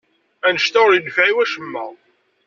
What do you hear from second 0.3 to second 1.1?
Anect-a ur